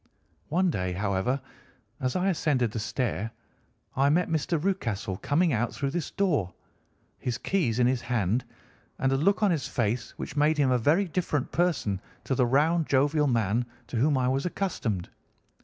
One 0.47 0.71
day, 0.71 0.93
however, 0.93 1.39
as 1.99 2.15
I 2.15 2.29
ascended 2.29 2.71
the 2.71 2.79
stair, 2.79 3.29
I 3.95 4.09
met 4.09 4.29
Mr. 4.29 4.59
Rucastle 4.59 5.17
coming 5.17 5.53
out 5.53 5.75
through 5.75 5.91
this 5.91 6.09
door, 6.09 6.55
his 7.19 7.37
keys 7.37 7.77
in 7.77 7.85
his 7.85 8.01
hand, 8.01 8.43
and 8.97 9.11
a 9.11 9.15
look 9.15 9.43
on 9.43 9.51
his 9.51 9.67
face 9.67 10.17
which 10.17 10.35
made 10.35 10.57
him 10.57 10.71
a 10.71 10.79
very 10.79 11.05
different 11.05 11.51
person 11.51 12.01
to 12.23 12.33
the 12.33 12.47
round, 12.47 12.87
jovial 12.87 13.27
man 13.27 13.63
to 13.89 13.97
whom 13.97 14.17
I 14.17 14.27
was 14.27 14.43
accustomed. 14.43 15.07